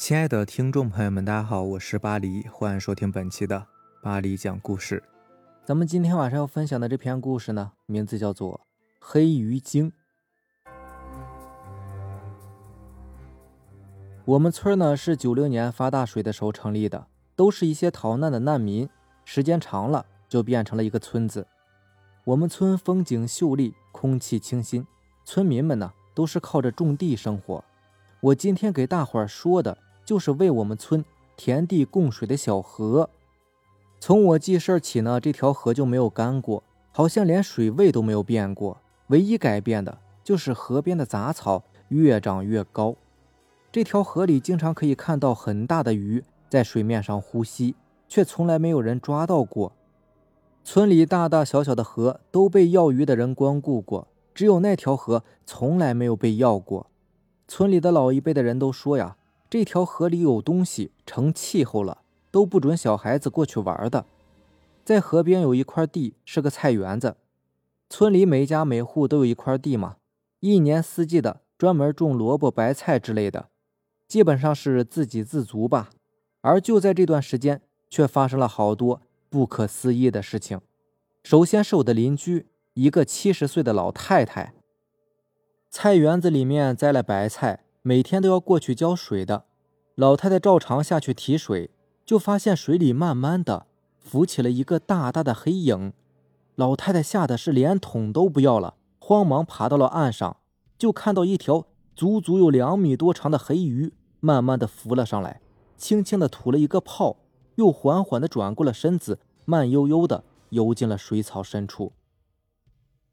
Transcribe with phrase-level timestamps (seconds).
[0.00, 3.66] 亲爱的听众朋友们，大家好，我是巴黎，欢迎收听本期的
[4.02, 5.02] 巴黎讲故事。
[5.62, 8.54] 咱们今天晚上要分享的这篇故事呢，名字叫做
[8.98, 9.92] 《黑鱼精》。
[14.24, 18.88] 我们村呢是九六年发大水的时候成立的，都是一些逃难的难民，
[19.26, 21.46] 时间长了就变成了一个村子。
[22.24, 24.86] 我们村风景秀丽，空气清新，
[25.26, 27.62] 村民们呢都是靠着种地生活。
[28.20, 29.76] 我今天给大伙儿说的。
[30.04, 31.04] 就是为我们村
[31.36, 33.08] 田地供水的小河。
[33.98, 38.78] 从我记事起呢，这条河就没有干过，好像连水位都没有变过。
[39.08, 42.94] 唯一改变的就是河边的杂草越长越高。
[43.72, 47.74] 这条河里经常可以看到很大的鱼在水面上呼吸，
[48.08, 49.72] 却从来没有人抓到过。
[50.64, 56.86] 村里大大小小的河都被要鱼的人光顾过，只有那条河从来没有被要过。
[57.46, 59.16] 村里的老一辈的人都说呀。
[59.50, 64.06] 这条河里有东西，成气候了，都不准小孩子过去玩的。
[64.84, 67.16] 在河边有一块地，是个菜园子。
[67.88, 69.96] 村里每家每户都有一块地嘛，
[70.38, 73.48] 一年四季的专门种萝卜、白菜之类的，
[74.06, 75.90] 基本上是自给自足吧。
[76.42, 80.60] 而就在这段时间，却发生了好多不可思议的事情。
[81.24, 84.54] 首先是我的邻居，一个七十岁的老太太，
[85.68, 87.64] 菜园子里面栽了白菜。
[87.82, 89.44] 每天都要过去浇水的
[89.94, 91.70] 老太太照常下去提水，
[92.04, 93.66] 就发现水里慢慢的
[93.98, 95.94] 浮起了一个大大的黑影。
[96.56, 100.36] 老太太吓得是连桶都不要了，慌忙爬到了岸上，
[100.76, 105.40] 就看到一条足足有两米多长的黑鱼慢慢的浮了上来，
[105.78, 107.16] 轻轻的吐了一个泡，
[107.54, 111.92] 又缓缓的转过了身子，慢悠悠的游进了水草深处。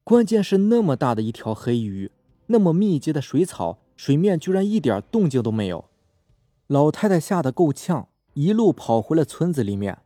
[0.04, 2.12] 关键是那么大的一条黑鱼，
[2.48, 3.80] 那么密集的水草。
[3.98, 5.86] 水面居然一点动静都没有，
[6.68, 9.98] 老太太吓得够呛，一路跑回了村子里面。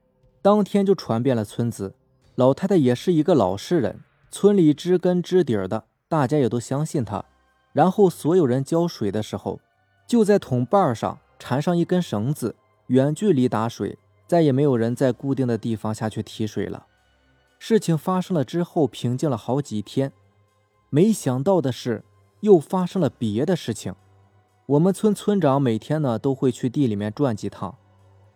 [0.42, 1.94] 当天就传遍了村子。
[2.36, 4.00] 老太太也是一个老实人，
[4.32, 7.26] 村里知根知底的，大家也都相信她。
[7.74, 9.60] 然后所有人浇水的时候，
[10.08, 12.56] 就在桶把上缠上一根绳子，
[12.88, 16.88] 远距离打水，再也没有人在固定的地方下去提水了。
[17.60, 20.14] 事情发生了之后，平静了好几天。
[20.90, 22.04] 没想到的是。
[22.42, 23.96] 又发生了别的事情。
[24.68, 27.76] 我们村村长每天呢都会去地里面转几趟。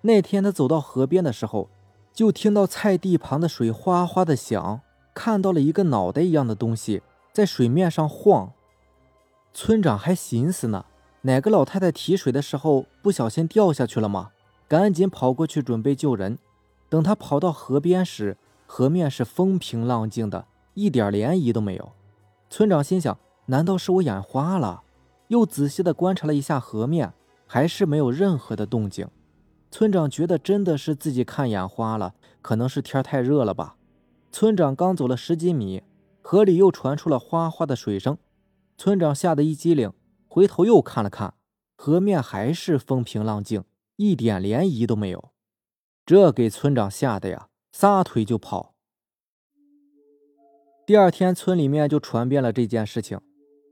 [0.01, 1.69] 那天他走到河边的时候，
[2.13, 4.81] 就听到菜地旁的水哗哗的响，
[5.13, 7.01] 看到了一个脑袋一样的东西
[7.31, 8.51] 在水面上晃。
[9.53, 10.85] 村长还寻思呢，
[11.21, 14.31] 哪个老太太提水的时候不小心掉下去了吗？
[14.67, 16.37] 赶紧跑过去准备救人。
[16.89, 21.91] 等他跑到河边时，河面是风平浪静的，一点涟漪都没有。
[22.49, 23.17] 村长心想。
[23.47, 24.83] 难道是我眼花了？
[25.27, 27.13] 又仔细的观察了一下河面，
[27.47, 29.07] 还是没有任何的动静。
[29.71, 33.75] 村长觉得真的是自己看眼花了，可能是天太热了吧。
[34.31, 35.83] 村长刚走了十几米，
[36.21, 38.17] 河里又传出了哗哗的水声。
[38.77, 39.91] 村长吓得一激灵，
[40.27, 41.33] 回头又看了看，
[41.75, 43.63] 河面还是风平浪静，
[43.95, 45.31] 一点涟漪都没有。
[46.05, 48.73] 这给村长吓得呀，撒腿就跑。
[50.85, 53.19] 第二天，村里面就传遍了这件事情。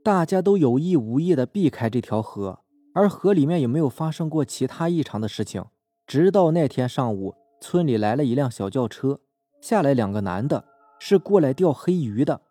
[0.04, 2.58] 大家都有意无意地避开这条河，
[2.92, 5.64] 而河里面也没有发生过其他异常的事情。
[6.06, 9.20] 直到那天上午，村里来了一辆小轿车，
[9.62, 10.66] 下来两个男的，
[10.98, 12.42] 是过来钓黑鱼的。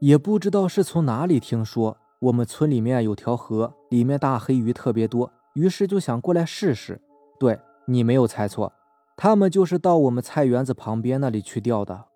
[0.00, 7.00] 也不知道是从哪里听说我们村里面有条河，里面大黑鱼特别多，于是就想过来试试。
[7.38, 8.72] 对你没有猜错，
[9.16, 12.06] 他们就是到我们菜园子旁边那里去钓的。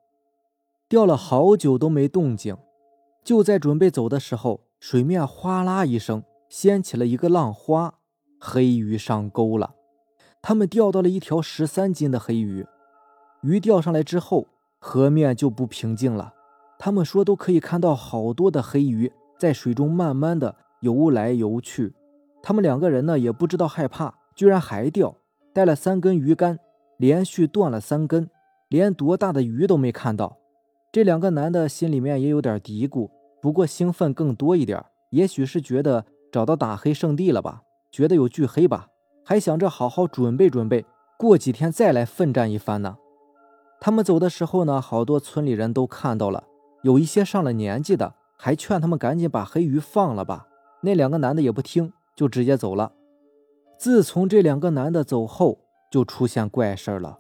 [0.89, 2.57] 钓了好久都没动静。
[3.25, 7.95] 就在准备走的时候，水面哗啦一声掀起了一个浪花，
[8.39, 9.75] 黑鱼上钩了。
[10.43, 12.67] 他们钓到了一条十三斤的黑鱼。
[13.41, 14.47] 鱼钓上来之后，
[14.79, 16.35] 河面就不平静了。
[16.79, 21.95] 他们说都可以看到好多的黑鱼在水中慢慢的游来游去。
[22.43, 25.17] 他们两个人呢也不知道害怕，居然还钓，
[25.55, 26.59] 带了三根鱼竿，
[26.99, 28.29] 连续断了三根，
[28.69, 30.37] 连多大的鱼都没看到。
[30.95, 33.11] 这两个男的心里面也有点嘀咕，
[33.43, 34.81] 不过兴奋更多一点，
[35.11, 38.87] 也许是觉得找到打黑圣地了吧，觉得有巨黑吧，
[39.25, 40.85] 还想着好好准备准备，
[41.19, 42.97] 过几天再来奋战一番呢。
[43.81, 46.45] 他们走的时候呢，好多村里人都看到了，
[46.85, 50.47] 有一些上了年纪的还劝他们赶紧把黑鱼放了吧。
[50.83, 52.93] 那两个男的也不听，就直接走了。
[53.77, 55.59] 自从这两个男的走后，
[55.91, 57.19] 就出现怪事了，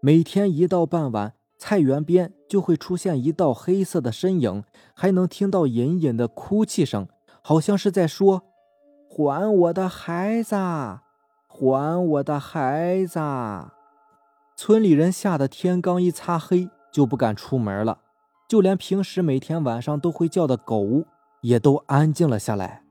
[0.00, 1.34] 每天一到傍晚。
[1.62, 4.64] 菜园边就会出现一道黑色的身影，
[4.94, 7.06] 还能听到隐隐的哭泣声，
[7.40, 8.42] 好像是在说
[9.08, 10.56] ：“还我的孩子，
[11.46, 13.20] 还我的孩子！”
[14.58, 18.00] 村里人吓得天刚一擦黑，就不敢出门了。
[18.48, 21.04] 就连平时每天晚上都会叫的狗，
[21.42, 22.82] 也都安静了下来。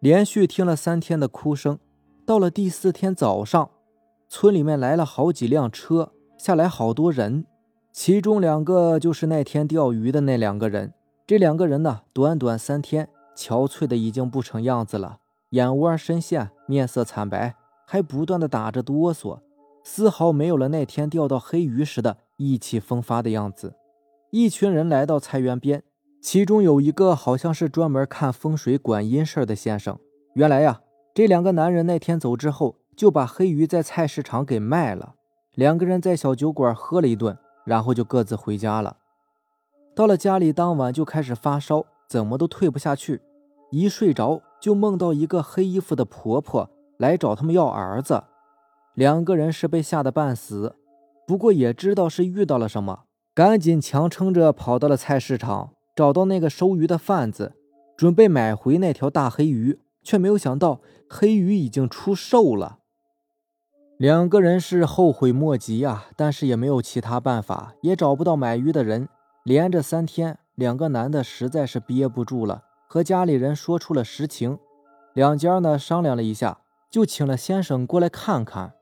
[0.00, 1.78] 连续听了三天的哭声，
[2.26, 3.70] 到了第四天早上，
[4.28, 7.46] 村里面来了好几辆车，下来好多人，
[7.92, 10.94] 其中两个就是那天钓鱼的那两个人。
[11.26, 15.18] 这两个人呢，短短三天，憔悴的已经不成样子了，
[15.50, 17.54] 眼窝深陷，面色惨白，
[17.86, 19.40] 还不断的打着哆嗦，
[19.84, 23.74] 丝毫没有了那天钓到黑鱼时的意气风发的样子。
[24.30, 25.82] 一群人来到菜园边，
[26.22, 29.98] 其中有一个好像是专门看风水、管阴事的先生。
[30.34, 30.80] 原来呀，
[31.12, 35.14] 这两个男人那天走之后，就把黑鱼在菜市场给卖了。
[35.54, 37.36] 两个人在小酒馆喝了一顿，
[37.70, 38.96] 然后就各自回家了。
[39.94, 43.22] 到了家里，当晚就开始发烧，怎么都退不下去。
[43.70, 46.68] 一睡着就梦到一个黑衣服的婆婆
[46.98, 48.24] 来找他们要儿子。
[48.94, 50.74] 两个人是被吓得半死，
[51.28, 57.52] 不过也知道是遇到了什么，赶紧强撑着跑到了菜市场，找到那个收鱼的贩子，
[57.96, 62.79] 准备买回那条大黑鱼，却没有想到黑鱼已经出售了。
[64.00, 69.06] 两个人是后悔莫及啊，但是也没有其他办法，也找不到买鱼的人。
[69.44, 74.58] 连着三天，两个男的实在是憋不住了，和家里人说出了实情。
[75.12, 76.60] 两家呢商量了一下，
[76.90, 78.72] 就请了先生过来看看。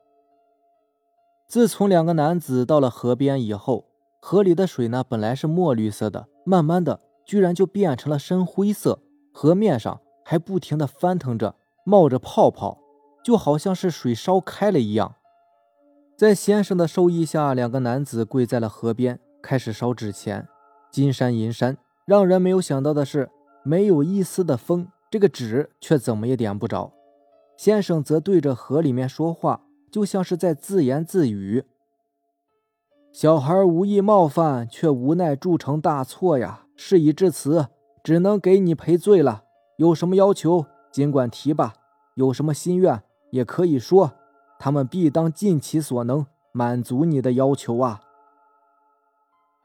[1.49, 3.87] 自从两个男子到了河边以后，
[4.21, 9.01] 河里的水呢本来是墨绿色的，慢慢的居然就变成了深灰色，
[9.33, 12.77] 河面上还不停的翻腾着，冒着泡泡，
[13.23, 15.15] 就好像是水烧开了一样。
[16.15, 19.19] 在先生的授意下，两个男子跪在了河边。
[19.41, 20.47] 开始烧纸钱，
[20.91, 21.77] 金山银山。
[22.05, 23.29] 让人没有想到的是，
[23.63, 26.91] 没有一丝的风，这个纸却怎么也点不着。
[27.55, 31.63] 先生则对着河里面说话，就像是在自言自语
[33.13, 36.65] ：“小孩无意冒犯，却无奈铸成大错呀。
[36.75, 37.67] 事已至此，
[38.03, 39.43] 只能给你赔罪了。
[39.77, 41.75] 有什么要求，尽管提吧。
[42.15, 43.01] 有什么心愿，
[43.31, 44.13] 也可以说，
[44.57, 48.01] 他们必当尽其所能，满足你的要求啊。”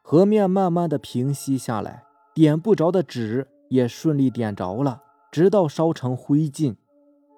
[0.03, 6.77] 河面慢慢的平息下来，点不着的纸也顺利点着了，直到烧成灰烬。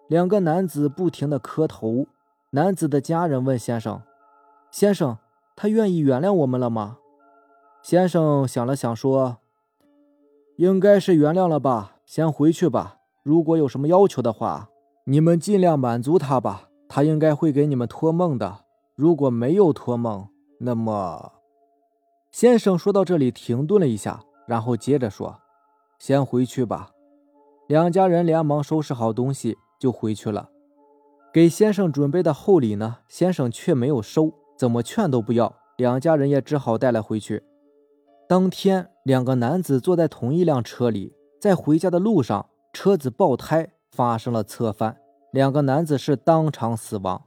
[0.09, 2.07] 两个男子不停的磕头。
[2.51, 4.03] 男子的家人问先生
[4.71, 5.19] ：“先生，
[5.57, 6.99] 他愿意原谅我们了吗？”
[7.83, 9.39] 先生想了想说
[10.57, 11.97] ：“应该是原谅了吧。
[12.07, 12.99] 先回去吧。
[13.23, 14.71] 如果有什么要求的话，
[15.09, 16.69] 你们尽量满足他吧。
[16.89, 18.65] 他应该会给你们托梦的。
[18.95, 20.29] 如果没有托梦，
[20.61, 21.33] 那么……”
[22.31, 25.41] 先生说到这里，停顿了一下，然后接着说
[25.99, 26.91] ：“先回去吧。”
[27.67, 30.51] 两家人连忙收拾好东西就回去了。
[31.33, 35.55] 给先生准备的厚礼呢，先生却没有收，怎么劝都不要。
[35.77, 37.43] 两家人也只好带了回去。
[38.29, 44.95] 当天，两个男子坐在同一辆车里，在回家的路上，车子爆胎，发生了侧翻，
[45.33, 47.23] 两个男子是当场死亡，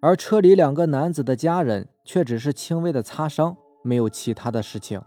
[0.00, 3.56] 而车里两个男子的家人却只是轻微的擦伤。
[3.86, 5.02] 没有其他的事情。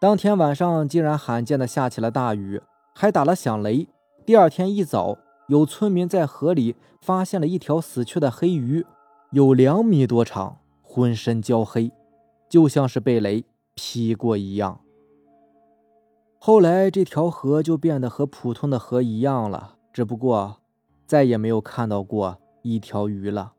[0.00, 2.62] 当天晚上竟然罕见的下起了大雨，
[2.94, 3.86] 还打了响雷。
[4.24, 5.18] 第二天一早，
[5.48, 8.86] 有村民在河里发现了一条死去的黑鱼，
[9.32, 11.92] 有两米多长，浑身焦黑，
[12.48, 13.44] 就像是被雷
[13.74, 14.80] 劈过一样。
[16.38, 20.60] 后来这条河就变得和普通的河一样了，只不过
[21.06, 23.52] 再也没有看到过一条鱼了。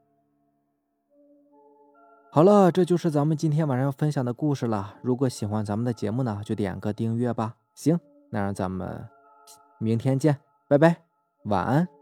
[2.32, 4.96] 好了，这就是咱们今天晚上要分享的故事了。
[5.02, 7.56] 如果喜欢咱们的节目呢，就点个订阅吧。
[7.74, 9.06] 行，那让咱们
[9.80, 11.04] 明天见，拜拜，
[11.44, 12.01] 晚安。